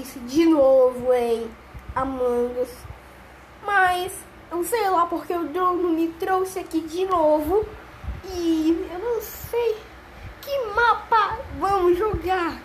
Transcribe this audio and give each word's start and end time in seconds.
de 0.00 0.46
novo 0.46 1.12
em 1.12 1.50
Among 1.94 2.60
Us. 2.60 2.70
Mas 3.64 4.12
eu 4.50 4.64
sei 4.64 4.88
lá 4.88 5.06
porque 5.06 5.34
o 5.34 5.48
dono 5.48 5.90
me 5.90 6.08
trouxe 6.08 6.60
aqui 6.60 6.80
de 6.80 7.04
novo. 7.04 7.66
E 8.24 8.88
eu 8.92 8.98
não 8.98 9.20
sei 9.20 9.76
que 10.40 10.58
mapa 10.74 11.38
vamos 11.58 11.98
jogar. 11.98 12.60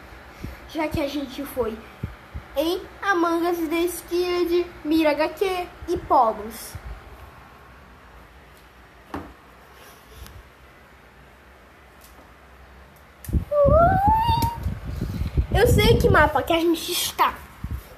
Já 0.69 0.87
que 0.87 1.01
a 1.01 1.07
gente 1.07 1.43
foi 1.43 1.77
em 2.55 2.81
Among 3.01 3.45
Us 3.49 3.67
The 3.69 3.81
Skilled, 3.85 4.65
Mira 4.83 5.11
HQ 5.11 5.67
e 5.89 5.97
Pogos. 5.97 6.73
Eu 15.57 15.65
sei 15.65 15.97
que 15.97 16.07
mapa 16.07 16.43
que 16.43 16.53
a 16.53 16.59
gente 16.59 16.91
está. 16.91 17.33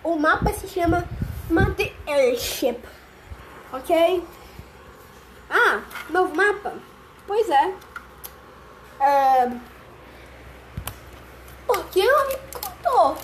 O 0.01 0.15
mapa 0.15 0.53
se 0.53 0.65
chama 0.65 1.05
Mother 1.49 1.93
Airship. 2.07 2.79
Ok? 3.73 4.23
Ah, 5.49 5.81
novo 6.09 6.33
mapa? 6.33 6.75
Pois 7.27 7.49
é. 7.49 7.73
é... 9.01 9.51
Por 11.67 11.83
que 11.89 11.99
ela 11.99 12.27
me 12.29 12.37
contou? 12.53 13.17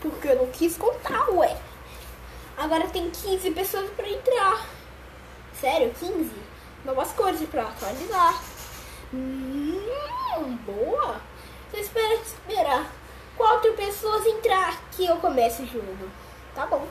Porque 0.00 0.26
eu 0.26 0.34
não 0.34 0.46
quis 0.48 0.76
contar, 0.76 1.30
ué. 1.30 1.56
Agora 2.56 2.88
tem 2.88 3.12
15 3.12 3.48
pessoas 3.52 3.88
pra 3.90 4.08
entrar. 4.08 4.66
Sério, 5.60 5.94
15? 6.00 6.32
Novas 6.84 7.12
cores 7.12 7.48
pra 7.48 7.62
atualizar. 7.62 8.42
Hum, 9.14 10.58
boa. 10.66 11.33
Você 11.74 11.80
espera 11.80 12.14
esperar 12.14 12.92
quatro 13.36 13.72
pessoas 13.72 14.24
entrar 14.26 14.80
que 14.92 15.06
eu 15.06 15.16
comece 15.16 15.62
o 15.62 15.66
jogo. 15.66 16.08
Tá 16.54 16.66
bom. 16.66 16.86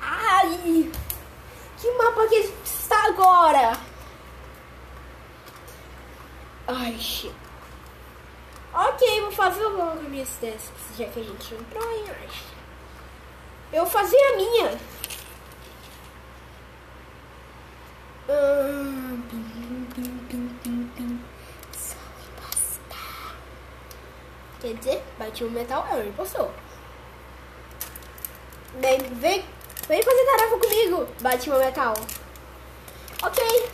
Ai! 0.00 0.92
Que 1.80 1.90
mapa 1.98 2.28
que 2.28 2.36
está 2.64 3.06
agora? 3.06 3.72
Ai, 6.68 6.96
shit. 7.00 7.34
Ok, 8.72 9.20
vou 9.22 9.32
fazer 9.32 9.64
logo 9.64 10.02
minhas 10.02 10.36
testes, 10.36 10.70
já 10.96 11.06
que 11.06 11.18
a 11.18 11.24
gente 11.24 11.52
entrou 11.52 11.90
em 11.90 12.06
Eu 13.72 13.82
vou 13.82 13.90
fazer 13.90 14.16
a 14.16 14.36
minha. 14.36 14.78
Quer 24.62 24.74
dizer, 24.74 25.02
bati 25.18 25.42
um 25.42 25.50
metal, 25.50 25.84
é 25.90 25.94
um 25.96 26.08
impostor. 26.08 26.48
Vem, 28.78 29.00
vem, 29.14 29.44
vem 29.88 30.02
fazer 30.02 30.24
tarefa 30.24 30.56
comigo. 30.56 31.08
Bate 31.20 31.50
um 31.50 31.58
metal. 31.58 31.94
Ok. 33.24 33.70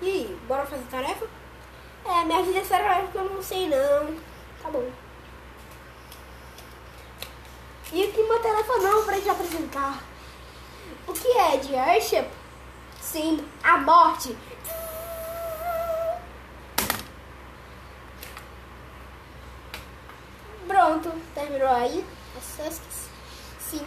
E 0.00 0.08
aí, 0.08 0.40
bora 0.48 0.64
fazer 0.64 0.84
tarefa? 0.90 1.26
É, 2.06 2.24
minha 2.24 2.42
vida 2.42 2.58
é 2.58 2.62
tarefa 2.62 3.12
que 3.12 3.18
eu 3.18 3.24
não 3.24 3.42
sei 3.42 3.68
não. 3.68 4.16
Tá 4.62 4.70
bom. 4.70 4.90
E 7.92 8.02
aqui 8.02 8.18
uma 8.18 8.38
tarefa 8.38 8.78
não 8.78 9.04
pra 9.04 9.16
gente 9.16 9.28
apresentar. 9.28 10.11
O 11.06 11.12
que 11.12 11.28
é 11.28 11.56
de 11.56 11.76
Airship? 11.76 12.26
Sim, 13.00 13.44
a 13.62 13.78
morte. 13.78 14.36
Pronto, 20.66 21.12
terminou 21.34 21.68
aí. 21.68 22.04
Sim. 23.58 23.84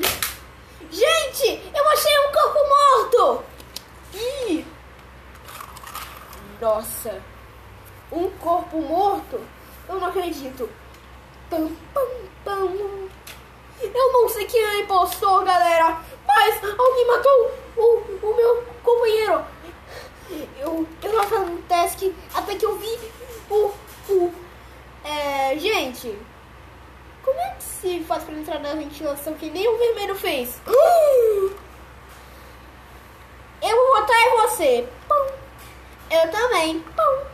Gente, 0.92 1.72
eu 1.76 1.90
achei 1.90 2.20
um 2.20 2.32
corpo 2.32 2.60
morto! 2.70 3.44
Ih! 4.14 4.66
Nossa! 6.62 7.22
Um 8.12 8.30
corpo 8.38 8.82
morto? 8.82 9.42
Eu 9.90 10.00
não 10.00 10.08
acredito. 10.08 10.70
Pam, 11.50 11.70
pam, 11.94 12.08
pam. 12.44 13.10
Eu 13.82 14.14
não 14.14 14.30
sei 14.30 14.46
quem 14.46 14.64
é 14.64 14.80
impostor, 14.82 15.44
galera, 15.44 16.00
mas 16.26 16.64
alguém 16.64 17.08
matou 17.08 17.52
o, 17.78 18.28
o 18.28 18.36
meu 18.36 18.64
companheiro. 18.84 19.46
Eu, 20.58 20.88
eu 21.04 21.12
tava 21.12 21.28
fazendo 21.28 21.68
task 21.68 22.04
até 22.34 22.56
que 22.56 22.66
eu 22.66 22.78
vi 22.78 22.98
o. 23.50 23.72
o 24.10 24.34
é, 25.04 25.56
gente, 26.06 26.20
como 27.24 27.40
é 27.40 27.56
que 27.56 27.64
se 27.64 28.04
faz 28.04 28.24
pra 28.24 28.36
entrar 28.36 28.60
na 28.60 28.76
ventilação 28.76 29.34
que 29.34 29.50
nem 29.50 29.68
o 29.68 29.78
vermelho 29.78 30.16
fez? 30.16 30.60
Eu 33.62 33.76
vou 33.76 33.96
votar 33.96 34.16
em 34.16 34.38
você. 34.42 34.88
Pum. 35.08 35.28
Eu 36.12 36.32
também. 36.32 36.80
Pum. 36.80 37.26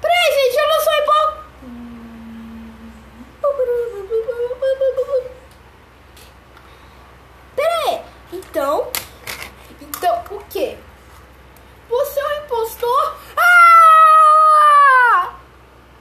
Peraí, 0.00 0.34
gente, 0.34 0.56
eu 0.56 0.68
não 0.68 0.80
sou 0.80 0.94
impostor. 0.94 1.46
Pera 7.54 7.74
aí. 7.86 8.00
Então, 8.32 8.90
então 9.80 10.24
o 10.30 10.44
quê? 10.48 10.78